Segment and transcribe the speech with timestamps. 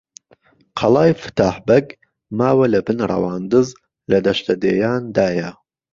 [0.77, 1.85] قهڵای فتاحبهگ
[2.39, 3.67] ماوهلهبن ڕەواندز
[4.11, 5.49] له دهشته دێیان دایه